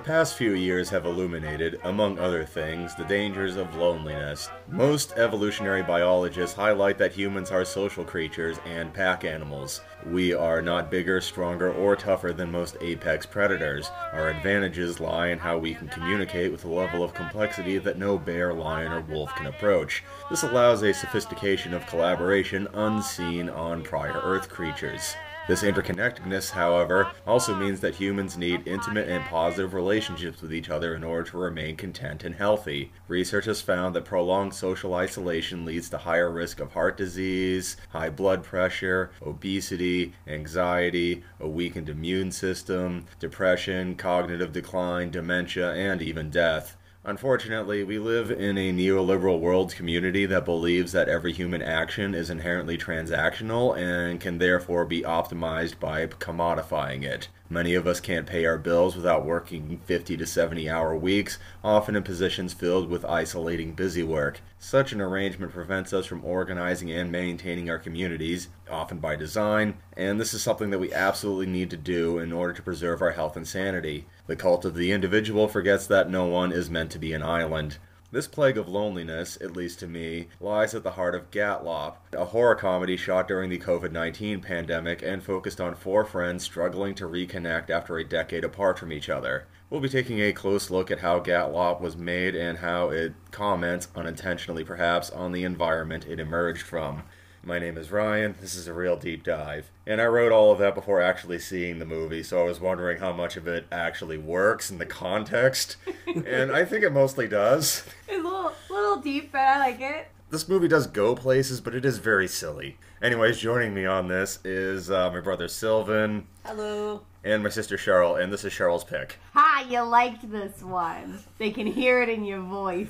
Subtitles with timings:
[0.00, 4.48] The past few years have illuminated, among other things, the dangers of loneliness.
[4.66, 9.82] Most evolutionary biologists highlight that humans are social creatures and pack animals.
[10.06, 13.90] We are not bigger, stronger, or tougher than most apex predators.
[14.14, 18.16] Our advantages lie in how we can communicate with a level of complexity that no
[18.16, 20.02] bear, lion, or wolf can approach.
[20.30, 25.14] This allows a sophistication of collaboration unseen on prior Earth creatures.
[25.50, 30.94] This interconnectedness, however, also means that humans need intimate and positive relationships with each other
[30.94, 32.92] in order to remain content and healthy.
[33.08, 38.10] Research has found that prolonged social isolation leads to higher risk of heart disease, high
[38.10, 46.76] blood pressure, obesity, anxiety, a weakened immune system, depression, cognitive decline, dementia, and even death.
[47.02, 52.28] Unfortunately, we live in a neoliberal world community that believes that every human action is
[52.28, 57.28] inherently transactional and can therefore be optimized by commodifying it.
[57.52, 61.96] Many of us can't pay our bills without working 50 to 70 hour weeks, often
[61.96, 64.40] in positions filled with isolating busy work.
[64.60, 70.20] Such an arrangement prevents us from organizing and maintaining our communities, often by design, and
[70.20, 73.36] this is something that we absolutely need to do in order to preserve our health
[73.36, 74.06] and sanity.
[74.28, 77.78] The cult of the individual forgets that no one is meant to be an island.
[78.12, 82.24] This plague of loneliness, at least to me, lies at the heart of Gatlopp, a
[82.24, 87.08] horror comedy shot during the COVID 19 pandemic and focused on four friends struggling to
[87.08, 89.46] reconnect after a decade apart from each other.
[89.70, 93.86] We'll be taking a close look at how Gatlopp was made and how it comments,
[93.94, 97.04] unintentionally perhaps, on the environment it emerged from.
[97.42, 98.34] My name is Ryan.
[98.38, 99.70] This is a real deep dive.
[99.86, 102.98] And I wrote all of that before actually seeing the movie, so I was wondering
[102.98, 105.76] how much of it actually works in the context.
[106.26, 107.84] and I think it mostly does.
[108.06, 110.08] It's a little, little deep, but I like it.
[110.28, 112.76] This movie does go places, but it is very silly.
[113.02, 116.26] Anyways, joining me on this is uh, my brother Sylvan.
[116.44, 117.02] Hello.
[117.24, 119.18] And my sister Cheryl, and this is Cheryl's pick.
[119.32, 119.66] Ha!
[119.68, 121.20] You liked this one.
[121.38, 122.88] They can hear it in your voice.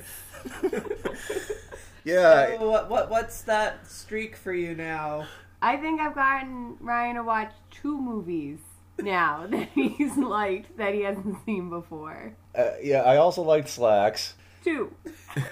[2.03, 2.57] Yeah.
[2.57, 5.27] So what, what what's that streak for you now?
[5.61, 8.59] I think I've gotten Ryan to watch two movies
[8.99, 12.33] now that he's liked that he hasn't seen before.
[12.55, 14.33] Uh, yeah, I also liked Slacks.
[14.63, 14.93] Two.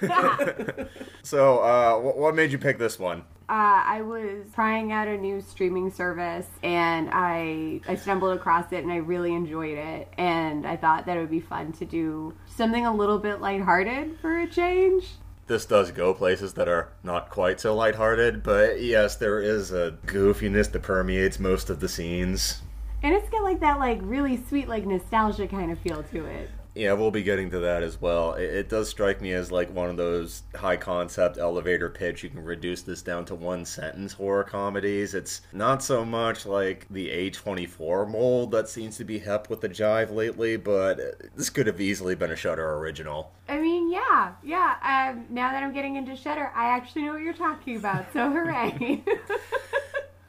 [1.22, 3.20] So, uh, wh- what made you pick this one?
[3.48, 8.84] Uh, I was trying out a new streaming service and I I stumbled across it
[8.84, 12.32] and I really enjoyed it and I thought that it would be fun to do
[12.46, 15.08] something a little bit lighthearted for a change.
[15.50, 19.98] This does go places that are not quite so lighthearted, but yes, there is a
[20.06, 22.62] goofiness that permeates most of the scenes.
[23.02, 26.50] And it's got like that like really sweet like nostalgia kind of feel to it.
[26.76, 28.34] Yeah, we'll be getting to that as well.
[28.34, 32.22] It, it does strike me as like one of those high concept elevator pitch.
[32.22, 35.14] You can reduce this down to one sentence horror comedies.
[35.14, 39.68] It's not so much like the A24 mold that seems to be hep with the
[39.68, 41.00] jive lately, but
[41.34, 43.32] this could have easily been a Shudder original.
[43.48, 45.12] I mean, yeah, yeah.
[45.12, 48.12] Um, now that I'm getting into Shudder, I actually know what you're talking about.
[48.12, 49.04] So hooray!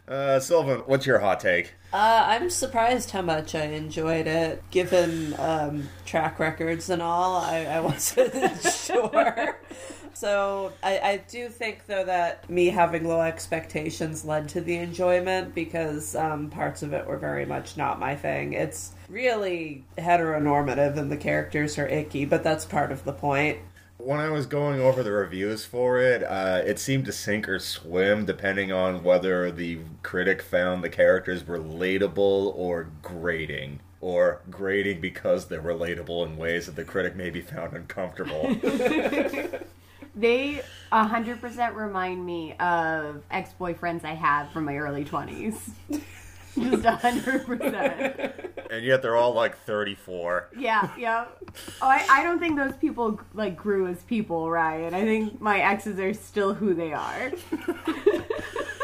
[0.08, 1.76] Uh, Sylvan, what's your hot take?
[1.94, 7.38] Uh, I'm surprised how much I enjoyed it, given um, track records and all.
[7.38, 9.58] I, I wasn't sure.
[10.14, 15.56] So I, I do think though that me having low expectations led to the enjoyment
[15.56, 18.54] because um, parts of it were very much not my thing.
[18.54, 23.60] It's really heteronormative and the characters are icky, but that's part of the point.
[23.98, 27.60] When I was going over the reviews for it, uh, it seemed to sink or
[27.60, 33.80] swim depending on whether the critic found the characters relatable or grating.
[34.00, 38.56] Or grating because they're relatable in ways that the critic maybe found uncomfortable.
[40.16, 40.62] they
[40.92, 45.72] 100% remind me of ex boyfriends I have from my early 20s.
[46.54, 48.52] Just 100%.
[48.70, 50.50] and yet they're all like 34.
[50.58, 51.26] Yeah, yeah.
[51.82, 54.94] Oh, I, I don't think those people like grew as people, Ryan.
[54.94, 57.32] I think my exes are still who they are.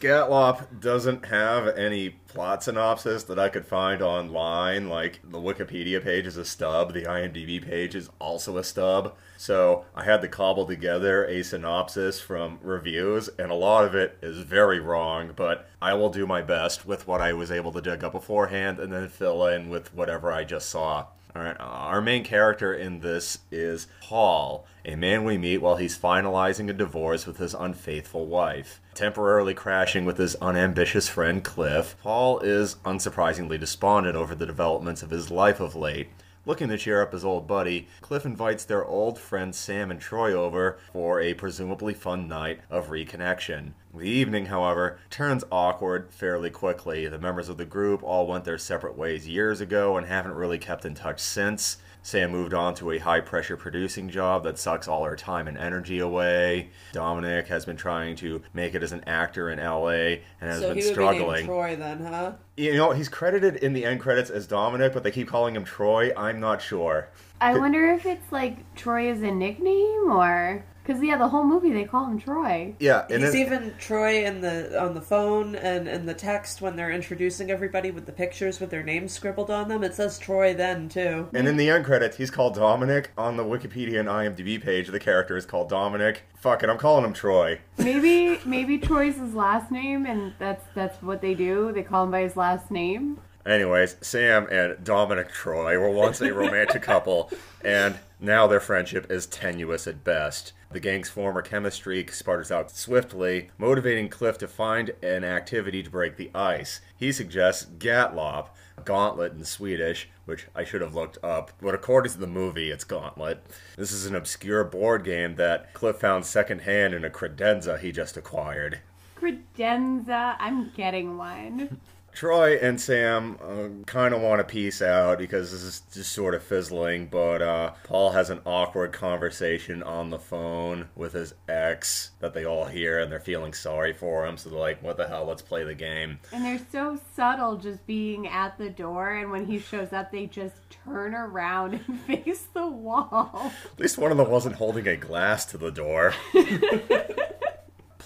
[0.00, 4.88] Gatlopp doesn't have any plot synopsis that I could find online.
[4.88, 9.16] Like the Wikipedia page is a stub, the IMDb page is also a stub.
[9.36, 14.18] So I had to cobble together a synopsis from reviews, and a lot of it
[14.22, 17.80] is very wrong, but I will do my best with what I was able to
[17.80, 21.06] dig up beforehand and then fill in with whatever I just saw.
[21.36, 25.76] All right, uh, our main character in this is Paul, a man we meet while
[25.76, 28.80] he's finalizing a divorce with his unfaithful wife.
[28.94, 35.10] Temporarily crashing with his unambitious friend Cliff, Paul is unsurprisingly despondent over the developments of
[35.10, 36.08] his life of late.
[36.46, 40.32] Looking to cheer up his old buddy, Cliff invites their old friends Sam and Troy
[40.32, 43.72] over for a presumably fun night of reconnection.
[43.94, 47.08] The evening, however, turns awkward fairly quickly.
[47.08, 50.58] The members of the group all went their separate ways years ago and haven't really
[50.58, 51.78] kept in touch since.
[52.02, 55.58] Sam moved on to a high pressure producing job that sucks all her time and
[55.58, 56.70] energy away.
[56.92, 60.68] Dominic has been trying to make it as an actor in LA and has so
[60.68, 61.34] been he would be struggling.
[61.34, 62.32] named Troy then, huh?
[62.56, 65.64] You know, he's credited in the end credits as Dominic, but they keep calling him
[65.64, 66.12] Troy.
[66.16, 67.08] I'm not sure.
[67.40, 71.70] I wonder if it's like Troy is a nickname or because yeah, the whole movie
[71.70, 72.74] they call him Troy.
[72.78, 76.62] Yeah, and He's it- even Troy in the on the phone and in the text
[76.62, 79.84] when they're introducing everybody with the pictures with their names scribbled on them.
[79.84, 81.28] It says Troy then too.
[81.34, 83.10] And in the end credits, he's called Dominic.
[83.18, 86.22] On the Wikipedia and IMDb page, the character is called Dominic.
[86.36, 87.60] Fuck it, I'm calling him Troy.
[87.76, 91.70] Maybe maybe Troy's his last name, and that's that's what they do.
[91.70, 93.20] They call him by his last name.
[93.48, 97.30] Anyways, Sam and Dominic Troy were once a romantic couple,
[97.64, 100.52] and now their friendship is tenuous at best.
[100.70, 106.18] The gang's former chemistry sputters out swiftly, motivating Cliff to find an activity to break
[106.18, 106.82] the ice.
[106.94, 108.48] He suggests Gatlopp,
[108.84, 112.84] Gauntlet in Swedish, which I should have looked up, but according to the movie, it's
[112.84, 113.42] Gauntlet.
[113.78, 118.18] This is an obscure board game that Cliff found secondhand in a credenza he just
[118.18, 118.80] acquired.
[119.16, 120.36] Credenza.
[120.38, 121.80] I'm getting one.
[122.12, 126.34] Troy and Sam uh, kind of want to peace out because this is just sort
[126.34, 132.10] of fizzling, but uh, Paul has an awkward conversation on the phone with his ex
[132.18, 135.06] that they all hear and they're feeling sorry for him, so they're like, what the
[135.06, 136.18] hell, let's play the game.
[136.32, 140.26] And they're so subtle just being at the door, and when he shows up, they
[140.26, 143.52] just turn around and face the wall.
[143.72, 146.14] At least one of them wasn't holding a glass to the door.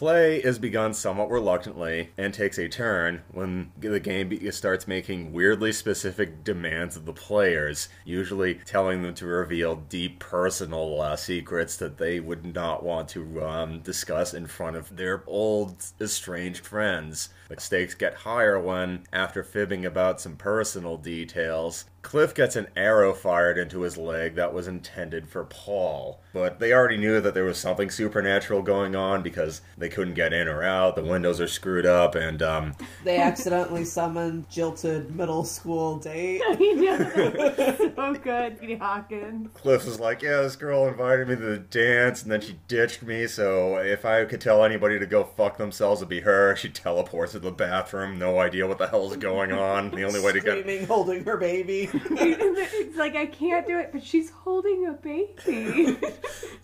[0.03, 5.71] Play is begun somewhat reluctantly and takes a turn when the game starts making weirdly
[5.71, 11.99] specific demands of the players, usually telling them to reveal deep personal uh, secrets that
[11.99, 17.29] they would not want to um, discuss in front of their old estranged friends.
[17.53, 23.13] The stakes get higher when, after fibbing about some personal details, Cliff gets an arrow
[23.13, 26.21] fired into his leg that was intended for Paul.
[26.33, 30.33] But they already knew that there was something supernatural going on because they couldn't get
[30.33, 35.45] in or out, the windows are screwed up, and um, They accidentally summoned jilted middle
[35.45, 36.43] school date.
[36.63, 39.51] He does so good, Petey Hawkins.
[39.55, 43.03] Cliff was like, Yeah, this girl invited me to the dance, and then she ditched
[43.03, 46.57] me, so if I could tell anybody to go fuck themselves, it'd be her.
[46.57, 49.91] She teleports to the bathroom, no idea what the hell's going on.
[49.91, 50.61] The only way to get.
[50.61, 51.91] Screaming, holding her baby.
[52.93, 55.99] It's like I can't do it, but she's holding a baby.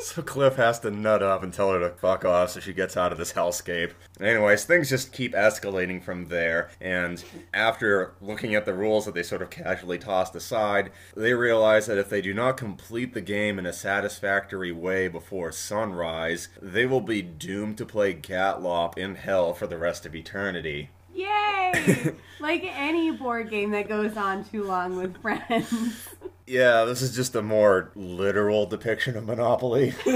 [0.00, 2.96] So Cliff has to nut up and tell her to fuck off so she gets
[2.96, 3.92] out of this hellscape.
[4.20, 7.22] Anyways, things just keep escalating from there, and
[7.54, 11.98] after looking at the rules that they sort of casually tossed aside, they realize that
[11.98, 17.00] if they do not complete the game in a satisfactory way before sunrise, they will
[17.00, 20.90] be doomed to play Gatlopp in hell for the rest of eternity.
[21.14, 22.14] Yay!
[22.40, 26.08] like any board game that goes on too long with friends.
[26.50, 29.92] Yeah, this is just a more literal depiction of Monopoly.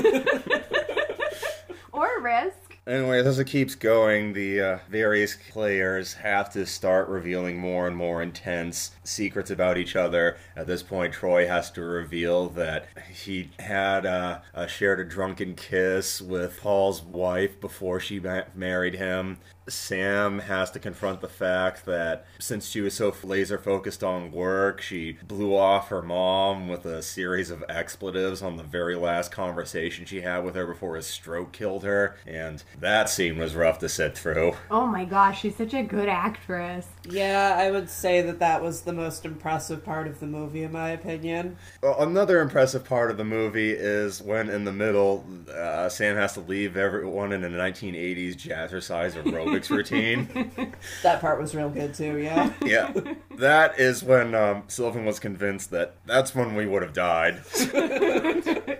[1.93, 2.62] or Risk.
[2.85, 7.97] Anyways, as it keeps going, the uh, various players have to start revealing more and
[7.97, 10.37] more intense secrets about each other.
[10.57, 15.55] At this point, Troy has to reveal that he had uh, uh, shared a drunken
[15.55, 19.39] kiss with Paul's wife before she ma- married him.
[19.69, 24.81] Sam has to confront the fact that since she was so laser focused on work,
[24.81, 30.05] she blew off her mom with a series of expletives on the very last conversation
[30.05, 32.17] she had with her before his stroke killed her.
[32.27, 34.55] And that scene was rough to sit through.
[34.71, 36.89] Oh my gosh, she's such a good actress.
[37.09, 40.73] yeah, I would say that that was the most impressive part of the movie, in
[40.73, 41.57] my opinion.
[41.83, 46.35] Well, another impressive part of the movie is when in the middle, uh, Sam has
[46.35, 49.17] to leave everyone in a 1980s jazzercise
[49.53, 50.51] aerobics routine.
[51.03, 52.53] That part was real good too, yeah.
[52.65, 52.93] Yeah,
[53.37, 57.43] that is when um, Sylvan was convinced that that's when we would have died.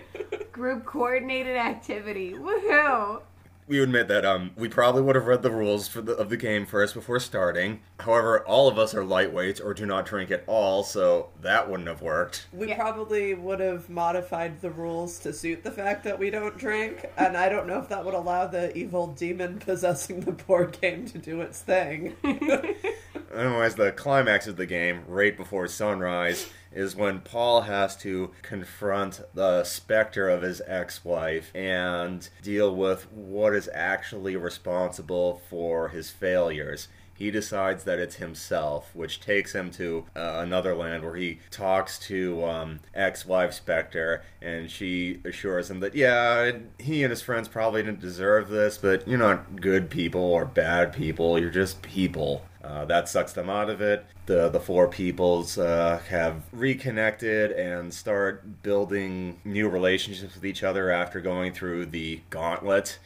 [0.53, 2.35] Group coordinated activity.
[2.35, 3.23] Woohoo!
[3.69, 6.37] We admit that um, we probably would have read the rules for the, of the
[6.37, 7.81] game first before starting.
[8.01, 11.89] However, all of us are lightweights or do not drink at all, so that wouldn't
[11.89, 12.49] have worked.
[12.53, 12.77] We Yeah.
[12.77, 17.37] probably would have modified the rules to suit the fact that we don't drink, and
[17.37, 21.19] I don't know if that would allow the evil demon possessing the board game to
[21.19, 22.17] do its thing.
[22.25, 29.21] Anyways, the climax of the game, right before sunrise, is when Paul has to confront
[29.35, 36.11] the specter of his ex wife and deal with what is actually responsible for his
[36.11, 36.89] failures.
[37.15, 41.99] he decides that it's himself, which takes him to uh, another land where he talks
[41.99, 46.51] to um, ex-wife Spectre, and she assures him that yeah,
[46.81, 50.93] he and his friends probably didn't deserve this, but you're not good people or bad
[50.93, 51.39] people.
[51.39, 52.45] You're just people.
[52.63, 54.07] Uh, that sucks them out of it.
[54.27, 60.91] The the four peoples uh, have reconnected and start building new relationships with each other
[60.91, 62.99] after going through the gauntlet.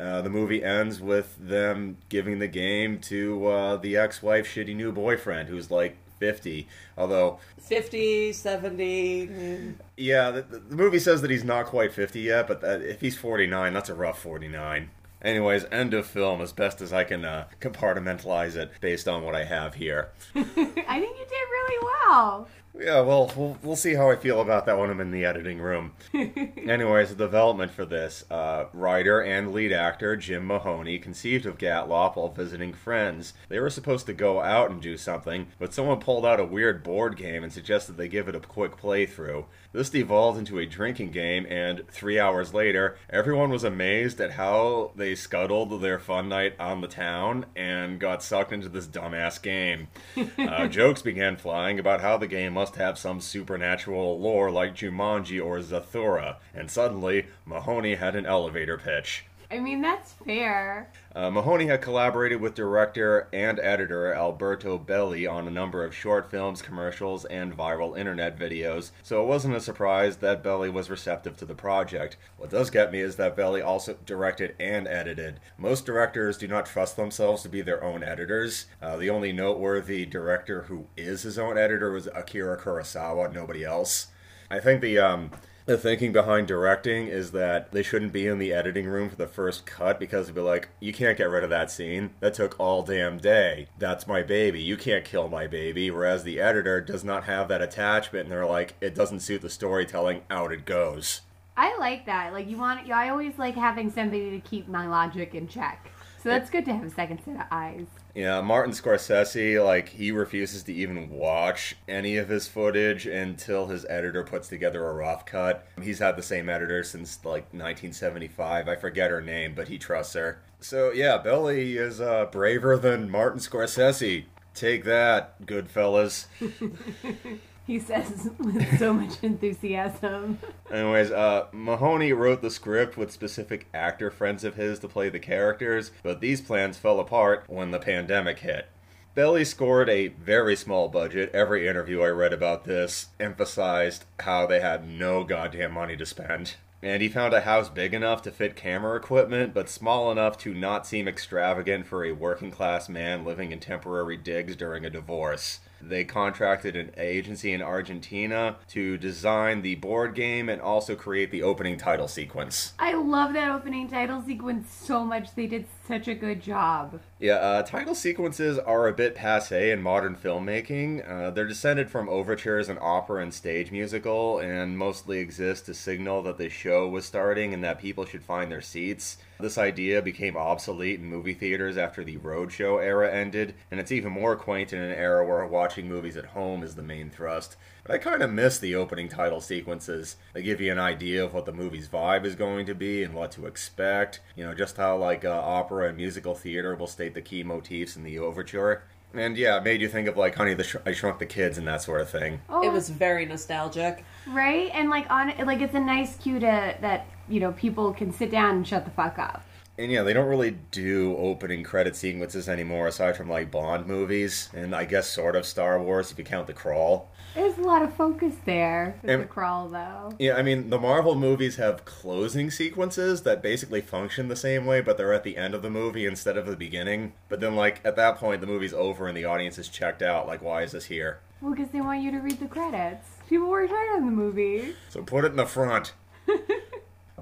[0.00, 4.90] Uh, the movie ends with them giving the game to uh, the ex-wife shitty new
[4.90, 6.66] boyfriend who's like 50
[6.98, 9.74] although 50 70 mm.
[9.96, 13.16] yeah the, the movie says that he's not quite 50 yet but that, if he's
[13.16, 14.90] 49 that's a rough 49
[15.24, 19.34] Anyways, end of film as best as I can uh, compartmentalize it based on what
[19.34, 20.10] I have here.
[20.34, 22.46] I think you did really well.
[22.76, 25.60] Yeah, well, we'll we'll see how I feel about that when I'm in the editing
[25.60, 25.92] room.
[26.12, 32.16] Anyways, the development for this uh, writer and lead actor Jim Mahoney conceived of Gatlopp
[32.16, 33.32] while visiting friends.
[33.48, 36.82] They were supposed to go out and do something, but someone pulled out a weird
[36.82, 39.44] board game and suggested they give it a quick playthrough.
[39.72, 44.92] This devolved into a drinking game, and three hours later, everyone was amazed at how
[44.94, 49.88] they scuttled their fun night on the town and got sucked into this dumbass game.
[50.36, 55.44] Uh, jokes began flying about how the game must have some supernatural lore like Jumanji
[55.44, 59.24] or Zathura, and suddenly, Mahoney had an elevator pitch.
[59.50, 60.90] I mean, that's fair.
[61.14, 66.30] Uh, Mahoney had collaborated with director and editor Alberto Belli on a number of short
[66.30, 71.36] films, commercials, and viral internet videos, so it wasn't a surprise that Belli was receptive
[71.36, 72.16] to the project.
[72.36, 75.40] What does get me is that Belli also directed and edited.
[75.56, 78.66] Most directors do not trust themselves to be their own editors.
[78.82, 84.08] Uh, the only noteworthy director who is his own editor was Akira Kurosawa, nobody else.
[84.50, 85.30] I think the um,
[85.66, 89.26] the thinking behind directing is that they shouldn't be in the editing room for the
[89.26, 92.10] first cut because they'd be like, you can't get rid of that scene.
[92.20, 93.68] That took all damn day.
[93.78, 94.60] That's my baby.
[94.60, 95.90] You can't kill my baby.
[95.90, 99.48] Whereas the editor does not have that attachment and they're like, it doesn't suit the
[99.48, 100.22] storytelling.
[100.30, 101.22] Out it goes.
[101.56, 102.34] I like that.
[102.34, 105.90] Like you want, I always like having somebody to keep my logic in check.
[106.22, 107.86] So that's good to have a second set of eyes.
[108.14, 113.84] Yeah, Martin Scorsese, like, he refuses to even watch any of his footage until his
[113.86, 115.66] editor puts together a rough cut.
[115.82, 118.68] He's had the same editor since, like, 1975.
[118.68, 120.40] I forget her name, but he trusts her.
[120.60, 124.26] So, yeah, Billy is uh, braver than Martin Scorsese.
[124.54, 126.28] Take that, good fellas.
[127.66, 130.38] He says with so much enthusiasm.
[130.70, 135.18] Anyways, uh, Mahoney wrote the script with specific actor friends of his to play the
[135.18, 138.68] characters, but these plans fell apart when the pandemic hit.
[139.14, 141.30] Belli scored a very small budget.
[141.32, 146.56] Every interview I read about this emphasized how they had no goddamn money to spend.
[146.82, 150.52] And he found a house big enough to fit camera equipment, but small enough to
[150.52, 155.60] not seem extravagant for a working class man living in temporary digs during a divorce.
[155.88, 161.42] They contracted an agency in Argentina to design the board game and also create the
[161.42, 162.72] opening title sequence.
[162.78, 165.34] I love that opening title sequence so much.
[165.34, 167.00] They did such a good job.
[167.20, 171.08] Yeah, uh, title sequences are a bit passe in modern filmmaking.
[171.08, 176.22] Uh, they're descended from overtures and opera and stage musical, and mostly exist to signal
[176.22, 179.18] that the show was starting and that people should find their seats.
[179.38, 184.12] This idea became obsolete in movie theaters after the roadshow era ended, and it's even
[184.12, 187.56] more quaint in an era where watching movies at home is the main thrust.
[187.84, 190.16] But I kind of miss the opening title sequences.
[190.32, 193.12] They give you an idea of what the movie's vibe is going to be and
[193.12, 194.20] what to expect.
[194.36, 197.96] You know, just how like uh, opera and musical theater will state the key motifs
[197.96, 198.84] in the overture.
[199.14, 201.56] And yeah, it made you think of like Honey, the Sh- I Shrunk the Kids
[201.56, 202.40] and that sort of thing.
[202.48, 204.04] Oh, It was very nostalgic.
[204.28, 208.12] right, and like on like it's a nice cue to that you know people can
[208.12, 209.44] sit down and shut the fuck up.
[209.76, 214.48] And yeah, they don't really do opening credit sequences anymore, aside from like Bond movies,
[214.54, 217.10] and I guess sort of Star Wars if you count the crawl.
[217.34, 220.12] There's a lot of focus there with And- the crawl, though.
[220.20, 224.80] Yeah, I mean, the Marvel movies have closing sequences that basically function the same way,
[224.80, 227.12] but they're at the end of the movie instead of the beginning.
[227.28, 230.28] But then, like, at that point, the movie's over and the audience is checked out.
[230.28, 231.18] Like, why is this here?
[231.40, 233.08] Well, because they want you to read the credits.
[233.28, 234.76] People worked hard on the movie.
[234.90, 235.92] So put it in the front.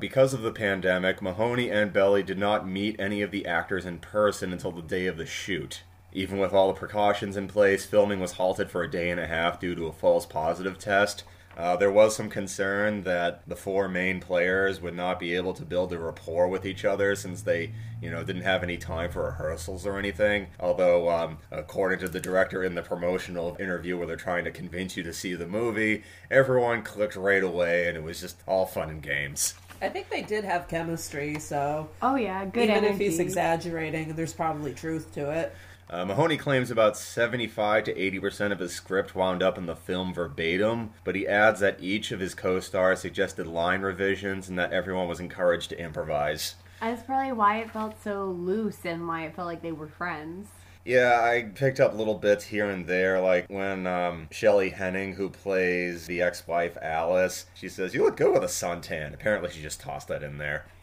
[0.02, 4.00] Because of the pandemic, Mahoney and Belli did not meet any of the actors in
[4.00, 5.85] person until the day of the shoot.
[6.12, 9.28] Even with all the precautions in place, filming was halted for a day and a
[9.28, 11.23] half due to a false positive test.
[11.56, 15.64] Uh, there was some concern that the four main players would not be able to
[15.64, 19.26] build a rapport with each other since they, you know, didn't have any time for
[19.26, 20.49] rehearsals or anything.
[20.59, 24.97] Although, um, according to the director in the promotional interview where they're trying to convince
[24.97, 28.90] you to see the movie, everyone clicked right away and it was just all fun
[28.90, 29.54] and games.
[29.82, 32.92] I think they did have chemistry, so Oh yeah, good even energy.
[32.94, 35.52] if he's exaggerating, there's probably truth to it.
[35.90, 40.14] Uh, Mahoney claims about 75 to 80% of his script wound up in the film
[40.14, 44.72] verbatim, but he adds that each of his co stars suggested line revisions and that
[44.72, 46.54] everyone was encouraged to improvise.
[46.80, 50.48] That's probably why it felt so loose and why it felt like they were friends.
[50.84, 55.30] Yeah, I picked up little bits here and there, like when um, Shelley Hennig, who
[55.30, 59.80] plays the ex-wife Alice, she says, "You look good with a suntan." Apparently, she just
[59.80, 60.66] tossed that in there.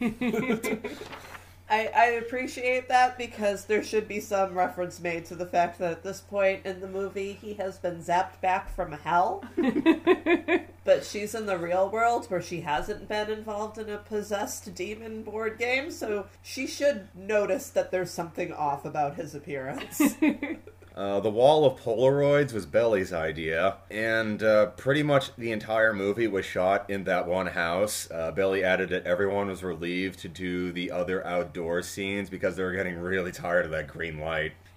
[1.70, 5.92] I, I appreciate that because there should be some reference made to the fact that
[5.92, 9.44] at this point in the movie he has been zapped back from hell.
[10.84, 15.22] but she's in the real world where she hasn't been involved in a possessed demon
[15.22, 20.16] board game, so she should notice that there's something off about his appearance.
[21.00, 26.26] Uh, the wall of Polaroids was Belli's idea, and uh, pretty much the entire movie
[26.26, 28.06] was shot in that one house.
[28.10, 32.62] Uh, Belli added that everyone was relieved to do the other outdoor scenes because they
[32.62, 34.52] were getting really tired of that green light.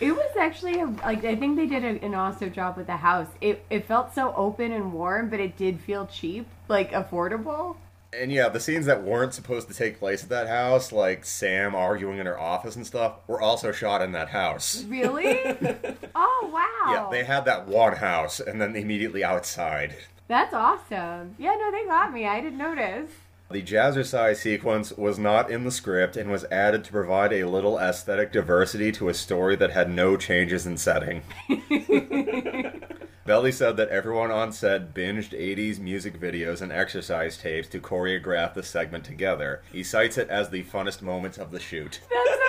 [0.00, 2.96] It was actually a, like I think they did a, an awesome job with the
[2.96, 3.28] house.
[3.40, 7.76] It it felt so open and warm, but it did feel cheap, like affordable.
[8.12, 11.74] And yeah, the scenes that weren't supposed to take place at that house, like Sam
[11.74, 14.82] arguing in her office and stuff, were also shot in that house.
[14.84, 15.40] Really?
[16.14, 16.92] oh wow!
[16.92, 19.94] Yeah, they had that one house and then immediately outside.
[20.26, 21.34] That's awesome.
[21.38, 22.26] Yeah, no, they got me.
[22.26, 23.10] I didn't notice.
[23.50, 27.78] The jazzercise sequence was not in the script and was added to provide a little
[27.78, 31.22] aesthetic diversity to a story that had no changes in setting.
[33.28, 38.54] Belli said that everyone on set binged 80s music videos and exercise tapes to choreograph
[38.54, 39.60] the segment together.
[39.70, 42.00] He cites it as the funnest moments of the shoot.
[42.08, 42.40] That's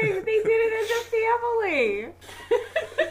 [0.00, 0.24] amazing.
[0.24, 2.14] they did it as a family.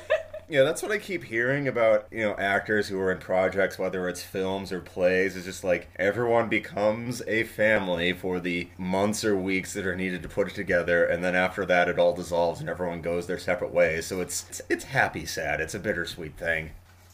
[0.52, 4.10] Yeah, that's what I keep hearing about, you know, actors who are in projects, whether
[4.10, 5.38] it's films or plays.
[5.38, 10.22] It's just like everyone becomes a family for the months or weeks that are needed
[10.24, 13.40] to put it together, and then after that, it all dissolves and everyone goes their
[13.40, 14.06] separate ways.
[14.08, 15.62] So it's it's, it's happy sad.
[15.62, 16.72] It's a bittersweet thing.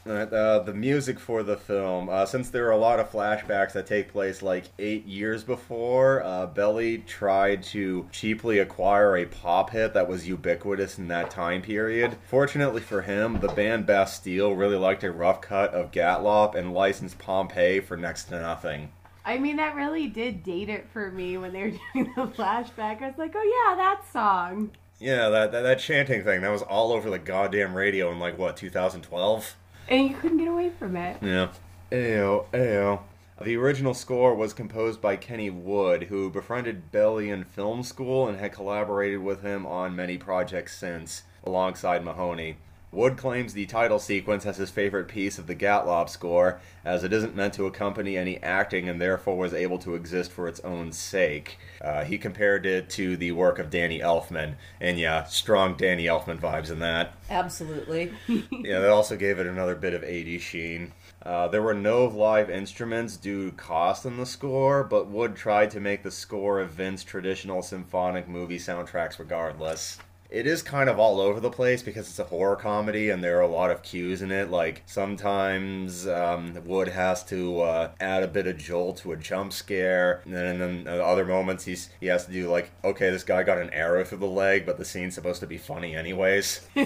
[0.10, 3.86] Uh, the music for the film, uh, since there are a lot of flashbacks that
[3.86, 9.94] take place like eight years before, uh, Belli tried to cheaply acquire a pop hit
[9.94, 12.18] that was ubiquitous in that time period.
[12.28, 17.20] Fortunately for him, the band Bastille really liked a rough cut of Gatlopp and licensed
[17.20, 18.92] Pompeii for next to nothing.
[19.26, 23.02] I mean, that really did date it for me when they were doing the flashback.
[23.02, 24.72] I was like, oh yeah, that song.
[25.00, 28.38] Yeah, that, that, that chanting thing, that was all over the goddamn radio in like,
[28.38, 29.56] what, 2012?
[29.90, 31.18] And you couldn't get away from it.
[31.22, 31.50] Yeah.
[31.92, 33.00] Ew, ew.
[33.42, 38.40] The original score was composed by Kenny Wood, who befriended Belli in film school and
[38.40, 42.58] had collaborated with him on many projects since, alongside Mahoney.
[42.90, 47.12] Wood claims the title sequence as his favorite piece of the Gatlopp score, as it
[47.12, 50.94] isn't meant to accompany any acting and therefore was able to exist for its own
[50.94, 51.58] sake.
[51.82, 56.40] Uh, he compared it to the work of Danny Elfman, and yeah, strong Danny Elfman
[56.40, 57.14] vibes in that.
[57.30, 58.14] Absolutely.
[58.52, 60.94] Yeah, that also gave it another bit of 80s sheen.
[61.22, 65.72] Uh, there were no live instruments due to cost in the score, but Wood tried
[65.72, 70.00] to make the score evince traditional symphonic movie soundtracks regardless.
[70.30, 73.38] It is kind of all over the place because it's a horror comedy and there
[73.38, 74.50] are a lot of cues in it.
[74.52, 79.54] Like sometimes um, Wood has to uh, add a bit of jolt to a jump
[79.54, 83.24] scare, and then, and then other moments he's he has to do like, okay, this
[83.24, 86.68] guy got an arrow through the leg, but the scene's supposed to be funny anyways.
[86.74, 86.84] he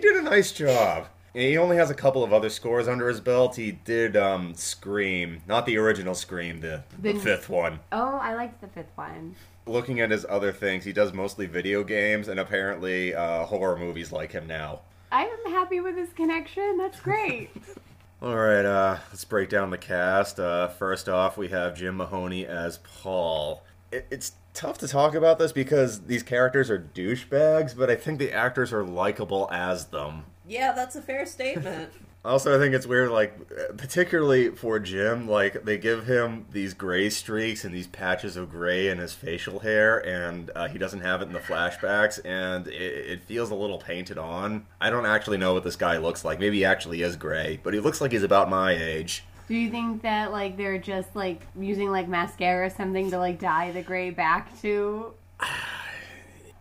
[0.00, 1.06] did a nice job.
[1.32, 3.56] He only has a couple of other scores under his belt.
[3.56, 7.80] He did um, Scream, not the original Scream, the, the The- fifth one.
[7.90, 9.34] Oh, I liked the fifth one.
[9.66, 14.12] Looking at his other things, he does mostly video games and apparently uh, horror movies
[14.12, 14.80] like him now.
[15.10, 16.76] I'm happy with his connection.
[16.76, 17.50] That's great.
[18.22, 20.40] All right, uh, let's break down the cast.
[20.40, 23.62] Uh, first off, we have Jim Mahoney as Paul.
[23.92, 28.18] It, it's tough to talk about this because these characters are douchebags, but I think
[28.18, 30.24] the actors are likable as them.
[30.46, 31.90] Yeah, that's a fair statement.
[32.24, 33.36] Also, I think it's weird, like,
[33.76, 38.88] particularly for Jim, like, they give him these gray streaks and these patches of gray
[38.88, 42.72] in his facial hair, and uh, he doesn't have it in the flashbacks, and it,
[42.72, 44.64] it feels a little painted on.
[44.80, 46.40] I don't actually know what this guy looks like.
[46.40, 49.24] Maybe he actually is gray, but he looks like he's about my age.
[49.46, 53.38] Do you think that like they're just like using like mascara or something to like
[53.38, 55.12] dye the gray back to?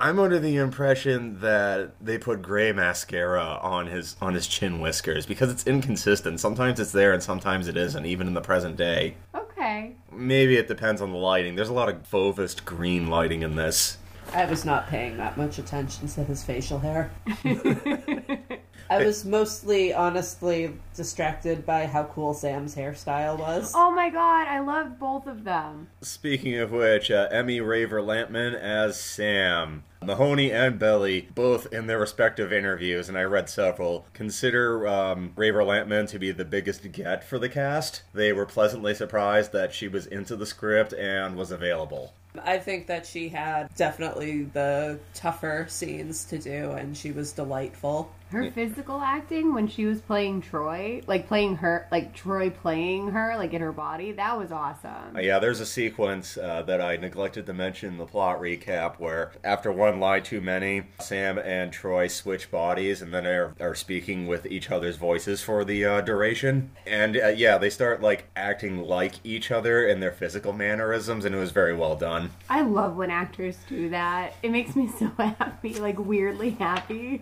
[0.03, 5.25] I'm under the impression that they put gray mascara on his on his chin whiskers
[5.25, 6.41] because it's inconsistent.
[6.41, 9.15] Sometimes it's there and sometimes it isn't, even in the present day.
[9.33, 9.95] Okay.
[10.11, 11.55] Maybe it depends on the lighting.
[11.55, 13.97] There's a lot of Fauvist green lighting in this.
[14.33, 17.09] I was not paying that much attention to his facial hair.
[18.89, 23.71] I was mostly, honestly, distracted by how cool Sam's hairstyle was.
[23.75, 25.87] Oh my god, I love both of them.
[26.01, 29.83] Speaking of which, uh, Emmy Raver Lampman as Sam.
[30.05, 35.63] Mahoney and Belli, both in their respective interviews, and I read several, consider um, Raver
[35.63, 38.03] Lampman to be the biggest get for the cast.
[38.13, 42.13] They were pleasantly surprised that she was into the script and was available.
[42.43, 48.11] I think that she had definitely the tougher scenes to do, and she was delightful.
[48.33, 53.35] Her physical acting when she was playing Troy, like playing her, like Troy playing her,
[53.37, 55.15] like in her body, that was awesome.
[55.15, 58.99] Uh, yeah, there's a sequence uh, that I neglected to mention in the plot recap
[58.99, 63.75] where, after one lie too many, Sam and Troy switch bodies and then are, are
[63.75, 66.71] speaking with each other's voices for the uh, duration.
[66.87, 71.35] And uh, yeah, they start like acting like each other in their physical mannerisms, and
[71.35, 72.31] it was very well done.
[72.49, 74.33] I love when actors do that.
[74.41, 77.21] It makes me so happy, like weirdly happy.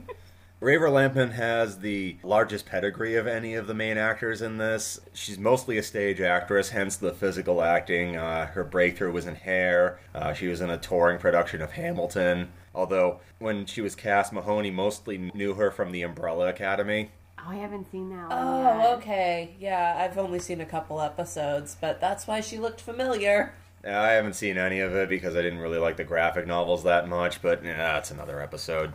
[0.62, 5.02] Raver Lampman has the largest pedigree of any of the main actors in this.
[5.12, 8.16] She's mostly a stage actress, hence the physical acting.
[8.16, 10.00] Uh, her breakthrough was in Hair.
[10.14, 12.50] Uh, she was in a touring production of Hamilton.
[12.76, 17.10] Although, when she was cast, Mahoney mostly knew her from the Umbrella Academy.
[17.40, 18.32] Oh, I haven't seen that one.
[18.32, 18.98] Oh, yet.
[19.00, 19.56] okay.
[19.60, 23.56] Yeah, I've only seen a couple episodes, but that's why she looked familiar.
[23.84, 26.84] Uh, I haven't seen any of it because I didn't really like the graphic novels
[26.84, 28.94] that much, but yeah, that's another episode.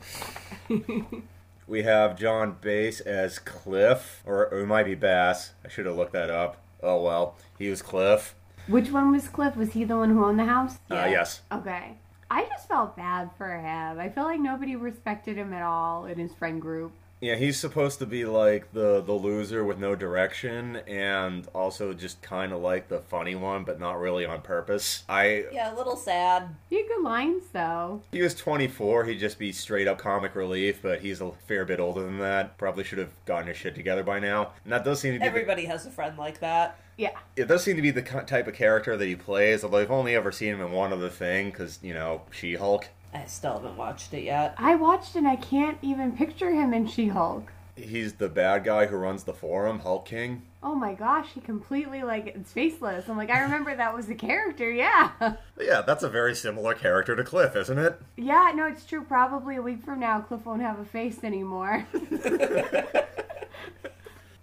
[1.67, 5.53] we have Jon Bass as Cliff, or, or it might be Bass.
[5.65, 6.59] I should have looked that up.
[6.83, 8.35] Oh well, he was Cliff.
[8.69, 9.57] Which one was Cliff?
[9.57, 10.79] Was he the one who owned the house?
[10.91, 11.43] Uh, yes.
[11.53, 11.97] Okay.
[12.29, 14.01] I just felt bad for him.
[14.01, 16.93] I feel like nobody respected him at all in his friend group.
[17.21, 22.21] Yeah, he's supposed to be like the the loser with no direction, and also just
[22.21, 25.05] kind of like the funny one, but not really on purpose.
[25.09, 26.55] I Yeah, a little sad.
[26.69, 28.03] He had good lines though.
[28.13, 31.81] he was 24, he'd just be straight up comic relief, but he's a fair bit
[31.81, 32.59] older than that.
[32.59, 34.53] Probably should have gotten his shit together by now.
[34.65, 36.79] And that does seem to be the, Everybody has a friend like that.
[36.99, 37.11] Yeah.
[37.37, 39.63] it does seem to be the type of character that he plays.
[39.63, 42.89] Although I've only ever seen him in one other thing, because you know She-Hulk.
[43.15, 44.55] I still haven't watched it yet.
[44.59, 47.53] I watched and I can't even picture him in She Hulk.
[47.75, 50.43] He's the bad guy who runs the forum, Hulk King.
[50.63, 53.09] Oh my gosh, he completely like it's faceless.
[53.09, 55.11] I'm like, I remember that was the character, yeah.
[55.61, 58.01] Yeah, that's a very similar character to Cliff, isn't it?
[58.17, 59.03] yeah, no, it's true.
[59.03, 61.87] Probably a week from now, Cliff won't have a face anymore.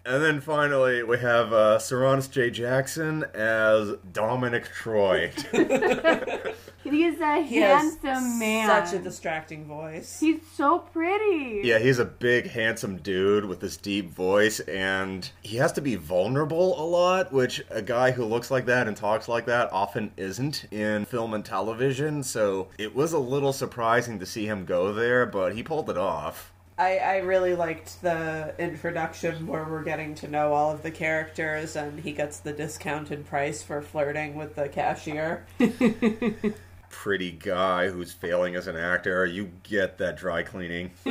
[0.06, 2.50] And then finally, we have uh, Sarunas J.
[2.50, 5.32] Jackson as Dominic Troy.
[6.84, 8.68] he is a He has handsome man.
[8.68, 10.20] Such a distracting voice.
[10.20, 11.62] He's so pretty.
[11.64, 15.96] yeah, he's a big, handsome dude with this deep voice, and he has to be
[15.96, 20.12] vulnerable a lot, which a guy who looks like that and talks like that often
[20.18, 22.24] isn't in film and television.
[22.24, 25.98] So it was a little surprising to see him go there, but he pulled it
[25.98, 26.53] off.
[26.78, 31.76] I, I really liked the introduction where we're getting to know all of the characters
[31.76, 35.46] and he gets the discounted price for flirting with the cashier.
[36.90, 40.92] Pretty guy who's failing as an actor, you get that dry cleaning.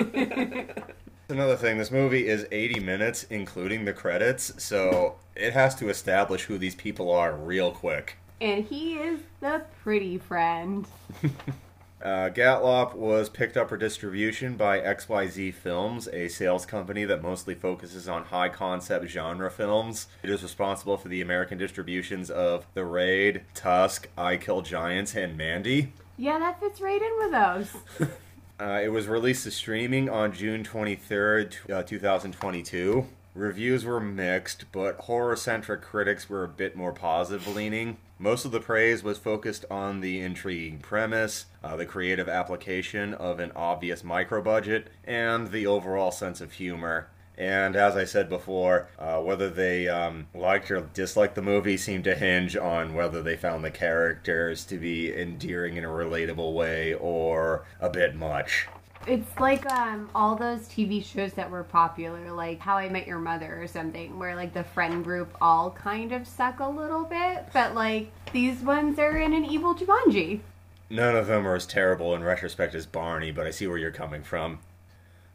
[1.29, 6.42] Another thing, this movie is 80 minutes, including the credits, so it has to establish
[6.42, 8.18] who these people are real quick.
[8.40, 10.87] And he is the pretty friend.
[12.03, 17.55] Uh, Gatlopp was picked up for distribution by XYZ Films, a sales company that mostly
[17.55, 20.09] focuses on high concept genre films.
[20.25, 25.37] It is responsible for the American distributions of The Raid, Tusk, I Kill Giants, and
[25.37, 25.93] Mandy.
[26.17, 28.09] Yeah, that fits right in with those.
[28.61, 33.05] Uh, it was released to streaming on June 23rd, t- uh, 2022.
[33.35, 37.97] Reviews were mixed, but horror centric critics were a bit more positive leaning.
[38.18, 43.40] Most of the praise was focused on the intriguing premise, uh, the creative application of
[43.40, 47.09] an obvious micro budget, and the overall sense of humor.
[47.38, 52.05] And as I said before, uh, whether they um, liked or disliked the movie seemed
[52.05, 56.92] to hinge on whether they found the characters to be endearing in a relatable way
[56.92, 58.68] or a bit much.
[59.05, 63.19] It's like um, all those TV shows that were popular, like How I Met Your
[63.19, 67.47] Mother or something, where like the friend group all kind of suck a little bit,
[67.53, 70.41] but like these ones are in an evil Jumanji.
[70.88, 73.91] None of them are as terrible in retrospect as Barney, but I see where you're
[73.91, 74.61] coming from.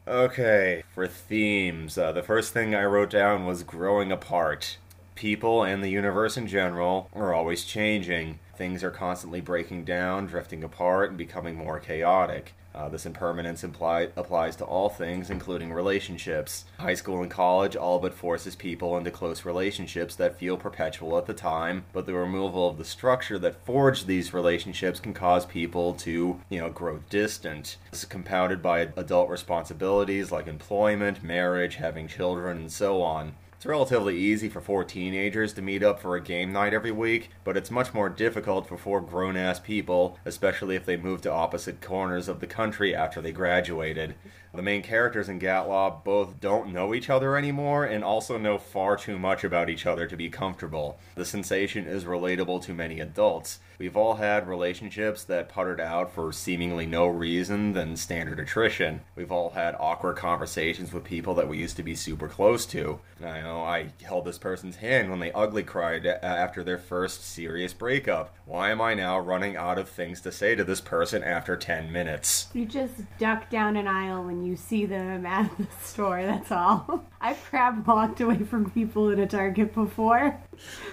[0.08, 4.78] Okay, for themes, uh, the first thing I wrote down was growing apart.
[5.16, 8.40] People and the universe in general are always changing.
[8.56, 12.54] Things are constantly breaking down, drifting apart, and becoming more chaotic.
[12.78, 16.66] Uh, this impermanence imply- applies to all things, including relationships.
[16.80, 21.26] High school and college all but forces people into close relationships that feel perpetual at
[21.26, 25.96] the time, but the removal of the structure that forged these relationships can cause people
[25.96, 27.78] to, you know, grow distant.
[27.90, 33.34] This is compounded by adult responsibilities like employment, marriage, having children, and so on.
[33.58, 37.32] It's relatively easy for four teenagers to meet up for a game night every week,
[37.44, 41.32] but it's much more difficult for four grown ass people, especially if they move to
[41.32, 44.14] opposite corners of the country after they graduated.
[44.54, 48.98] The main characters in Gatlopp both don't know each other anymore and also know far
[48.98, 51.00] too much about each other to be comfortable.
[51.16, 53.60] The sensation is relatable to many adults.
[53.78, 59.02] We've all had relationships that puttered out for seemingly no reason than standard attrition.
[59.16, 63.00] We've all had awkward conversations with people that we used to be super close to.
[63.24, 67.74] I know I held this person's hand when they ugly cried after their first serious
[67.74, 68.36] breakup.
[68.46, 71.92] Why am I now running out of things to say to this person after 10
[71.92, 72.48] minutes?
[72.54, 77.06] You just duck down an aisle when you see them at the store, that's all.
[77.22, 80.40] I've crab walked away from people at a Target before.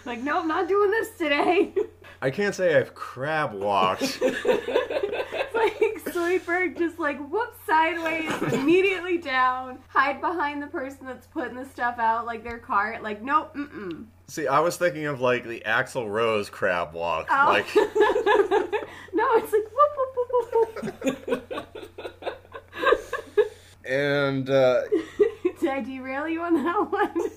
[0.05, 1.75] Like, no, I'm not doing this today.
[2.23, 4.21] I can't say I've crab walked.
[4.23, 11.67] like Zoidberg just like whoop sideways, immediately down, hide behind the person that's putting the
[11.67, 13.03] stuff out, like their cart.
[13.03, 14.07] Like, nope, mm-mm.
[14.27, 17.27] See, I was thinking of like the Axl Rose crab walk.
[17.31, 17.47] Oh.
[17.47, 17.67] Like,
[19.15, 21.44] no, it's like whoop, whoop, whoop, whoop, whoop.
[23.87, 24.83] And uh,
[25.75, 27.31] I derail you on that one?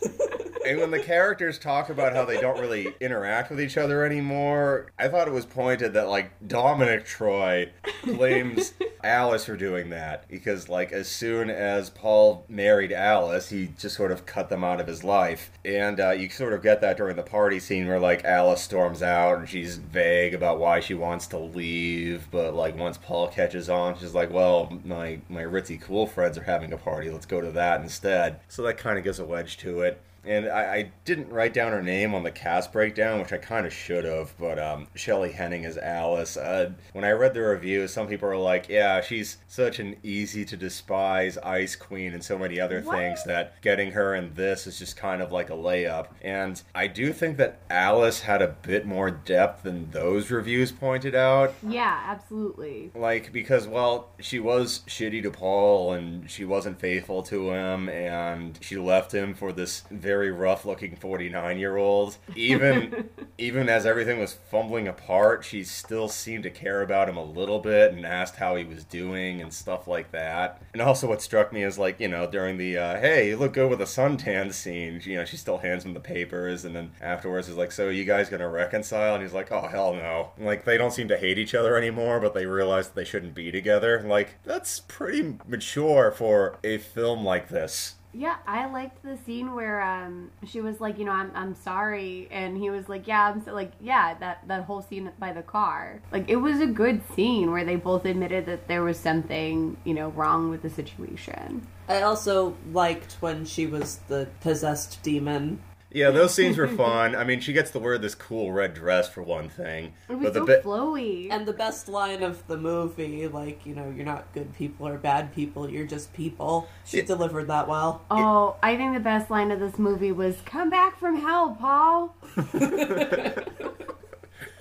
[0.67, 4.91] and when the characters talk about how they don't really interact with each other anymore,
[5.00, 7.71] I thought it was pointed that like Dominic Troy
[8.06, 8.73] blames
[9.04, 14.12] Alice for doing that because like as soon as Paul married Alice, he just sort
[14.12, 17.15] of cut them out of his life, and uh, you sort of get that during
[17.15, 21.26] the party scene where like Alice storms out and she's vague about why she wants
[21.28, 26.06] to leave, but like once Paul catches on, she's like, "Well, my my ritzy cool
[26.06, 29.20] friends are having a party, let's go to that instead." So that kind of gives
[29.20, 32.74] a wedge to it and I, I, didn't write down her name on the cast
[32.74, 34.34] breakdown, which I kind of should have.
[34.38, 36.36] But um, Shelley Hennig is Alice.
[36.36, 40.44] Uh, when I read the review, some people are like, "Yeah, she's such an easy
[40.46, 42.98] to despise ice queen and so many other What?
[42.98, 46.88] things that getting her in this is just kind of like a layup." And I
[46.88, 51.54] do think that Alice had a bit more depth than those reviews pointed out.
[51.68, 52.92] yeah, absolutely.
[52.94, 58.58] Like because well, she was shitty to Paul and she wasn't faithful to him and
[58.62, 62.17] she left him for this very rough looking 49 year old.
[62.36, 67.23] Even even as everything was fumbling apart, she still seemed to care about him a
[67.23, 70.62] little bit and asked how he was doing and stuff like that.
[70.73, 73.53] And also what struck me is like, you know, during the uh, hey, you look
[73.53, 76.91] good with a suntan scene, you know, she still hands him the papers and then
[77.01, 80.65] afterwards is like, "So you guys to reconcile?" And he's like, "Oh, hell no." Like
[80.65, 83.51] they don't seem to hate each other anymore, but they realize that they shouldn't be
[83.51, 84.03] together.
[84.06, 87.95] Like that's pretty mature for a film like this.
[88.13, 92.28] Yeah, I liked the scene where um she was like, you know, I'm I'm sorry,
[92.32, 95.43] and he was like, yeah, I'm so, like, yeah, that that whole scene by the
[95.43, 99.78] car, like it was a good scene where they both admitted that there was something,
[99.84, 101.67] you know, wrong with the situation.
[101.89, 105.60] I also liked when she was the possessed demon.
[105.89, 107.15] Yeah, those scenes were fun.
[107.15, 110.23] I mean, she gets to wear this cool red dress for one thing, It was
[110.26, 111.28] but the so bit flowy.
[111.32, 114.97] And the best line of the movie, like, you know, you're not good people or
[114.97, 116.67] bad people, you're just people.
[116.86, 117.06] She Yeah.
[117.06, 118.02] delivered that well.
[118.12, 122.15] Oh, I think the best line of this movie was "Come back from hell, Paul."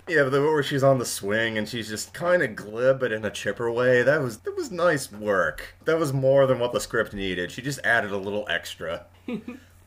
[0.08, 3.10] Yeah, but the where she's on the swing and she's just kind of glib, but
[3.10, 4.04] in a chipper way.
[4.04, 5.74] That was that was nice work.
[5.84, 7.50] That was more than what the script needed.
[7.50, 9.06] She just added a little extra.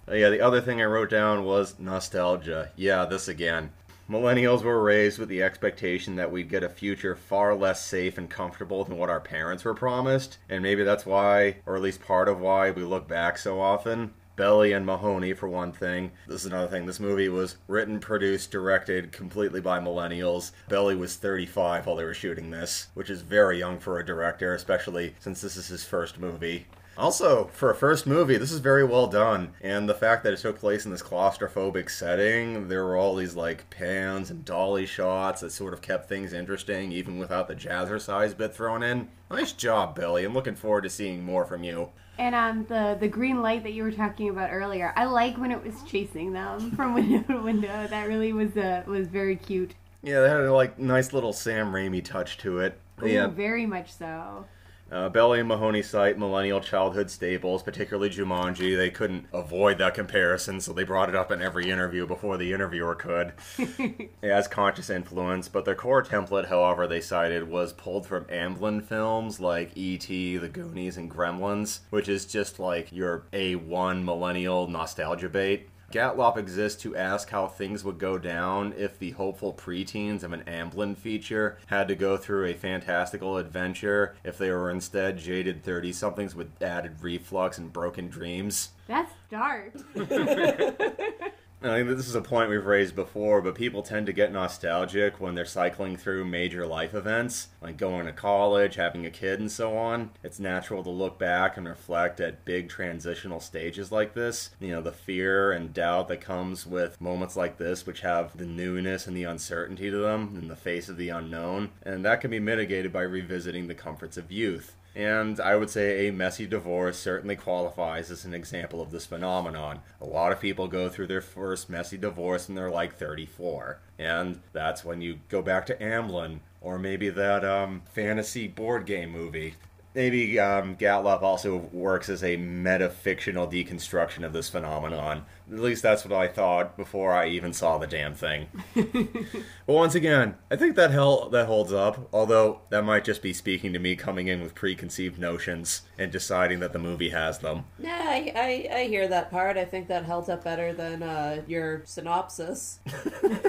[0.10, 2.72] Uh, yeah, the other thing I wrote down was nostalgia.
[2.76, 3.72] Yeah, this again.
[4.10, 8.28] Millennials were raised with the expectation that we'd get a future far less safe and
[8.28, 12.28] comfortable than what our parents were promised, and maybe that's why, or at least part
[12.28, 14.12] of why, we look back so often.
[14.36, 16.12] Belli and Mahoney, for one thing.
[16.26, 16.86] This is another thing.
[16.86, 20.54] This movie was written, produced, directed completely by millennials.
[20.69, 24.56] Belli was 35 while they were shooting this, which is very young for a director,
[24.56, 26.65] especially since this is his first movie.
[26.99, 29.53] Also, for a first movie, this is very well done.
[29.62, 33.35] And the fact that it took place in this claustrophobic setting, there were all these
[33.38, 38.35] like pans and dolly shots that sort of kept things interesting, even without the jazzercise
[38.35, 39.07] bit thrown in.
[39.31, 40.25] Nice job, Billy.
[40.25, 41.89] I'm looking forward to seeing more from you.
[42.17, 45.51] And um, the the green light that you were talking about earlier, I like when
[45.51, 47.88] it was chasing them from window to window.
[47.88, 49.73] That really was uh, was very cute.
[50.03, 52.77] Yeah, they had a like nice little Sam Raimi touch to it.
[53.01, 54.45] Ooh, yeah, very much so.
[54.91, 58.75] Uh, Belli and Mahoney cite millennial childhood staples, particularly Jumanji.
[58.75, 62.54] They couldn't avoid that comparison, so they brought it up in every interview before the
[62.54, 63.34] interviewer could
[64.23, 65.47] as conscious influence.
[65.47, 70.49] But their core template, however, they cited was pulled from Amblin films like E.T., The
[70.49, 75.69] Goonies, and Gremlins, which is just like your A1 millennial nostalgia bait.
[75.91, 80.43] Gatlopp exists to ask how things would go down if the hopeful preteens of an
[80.45, 85.91] Amblin feature had to go through a fantastical adventure if they were instead jaded 30
[85.93, 88.69] somethings with added reflux and broken dreams.
[88.88, 89.73] That's dark.
[91.62, 95.19] I think this is a point we've raised before, but people tend to get nostalgic
[95.19, 99.52] when they're cycling through major life events, like going to college, having a kid, and
[99.52, 100.12] so on.
[100.24, 104.52] It's natural to look back and reflect at big transitional stages like this.
[104.62, 108.45] You know, the fear and doubt that comes with moments like this, which have the
[108.45, 111.72] newness and the uncertainty to them in the face of the unknown.
[111.84, 114.78] And that can be mitigated by revisiting the comforts of youth.
[114.95, 119.80] And I would say a messy divorce certainly qualifies as an example of this phenomenon.
[120.02, 123.80] A lot of people go through their first messy divorce when they're like 34.
[123.97, 129.12] And that's when you go back to Amblin, or maybe that um, fantasy board game
[129.12, 129.56] movie.
[129.95, 135.25] Maybe um, also works as a metafictional deconstruction of this phenomenon.
[135.52, 138.47] At least that's what I thought before I even saw the damn thing.
[138.75, 142.08] but once again, I think that hell that holds up.
[142.13, 146.60] Although that might just be speaking to me coming in with preconceived notions and deciding
[146.60, 147.65] that the movie has them.
[147.80, 148.32] Yeah, I,
[148.71, 149.58] I, I hear that part.
[149.58, 152.80] I think that held up better than uh, your synopsis.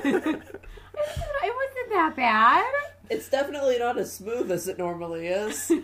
[1.42, 2.72] it wasn't that bad.
[3.08, 5.72] It's definitely not as smooth as it normally is.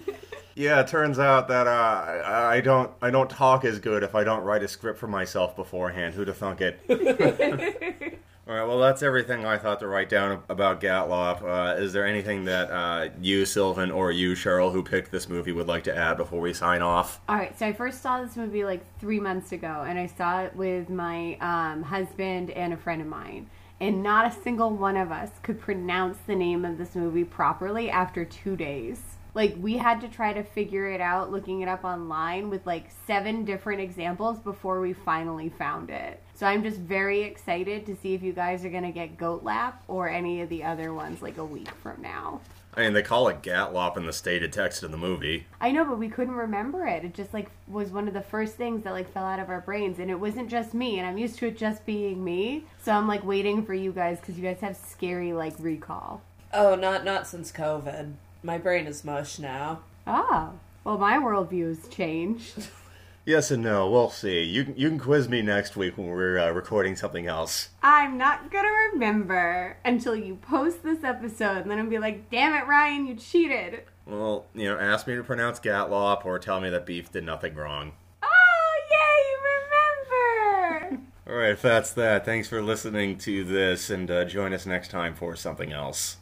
[0.59, 4.15] Yeah, it turns out that uh, I I don't I don't talk as good if
[4.15, 6.15] I don't write a script for myself beforehand.
[6.15, 6.81] Who'd have thunk it?
[8.49, 11.43] All right, well, that's everything I thought to write down about Gatlopp.
[11.43, 15.51] Uh, is there anything that uh, you, Sylvan, or you, Cheryl, who picked this movie,
[15.51, 17.21] would like to add before we sign off?
[17.29, 20.43] All right, so I first saw this movie like three months ago, and I saw
[20.45, 23.51] it with my um, husband and a friend of mine.
[23.79, 27.91] And not a single one of us could pronounce the name of this movie properly
[27.91, 29.03] after two days.
[29.35, 32.91] Like, we had to try to figure it out looking it up online with like
[33.07, 36.23] seven different examples before we finally found it.
[36.35, 39.83] So I'm just very excited to see if you guys are to get Goat Lap
[39.89, 42.41] or any of the other ones like a week from now.
[42.77, 45.47] I mean, they call it Gatlopp in the stated text of the movie.
[45.63, 47.05] I know, but we couldn't remember it.
[47.05, 49.63] It just like was one of the first things that like fell out of our
[49.63, 50.99] brains, and it wasn't just me.
[50.99, 54.21] And I'm used to it just being me, so I'm like waiting for you guys
[54.21, 56.21] because you guys have scary like recall.
[56.53, 58.13] oh, not not since COVID.
[58.43, 59.81] My brain is mush now.
[60.07, 60.51] Ah,
[60.85, 62.69] well, my worldview has changed.
[63.27, 63.91] Yes and no.
[63.91, 64.45] We'll see.
[64.45, 67.71] You can, you can quiz me next week when we're uh, recording something else.
[67.83, 72.55] I'm not gonna remember until you post this episode, and then I'll be like, "Damn
[72.55, 76.71] it, Ryan, you cheated." Well, you know, ask me to pronounce Gatlopp or tell me
[76.71, 77.95] that Beef did nothing wrong.
[78.23, 81.03] Oh, yay, you remember!
[81.29, 84.93] All right, if that's that, thanks for listening to this, and uh, join us next
[84.93, 86.19] time for something else.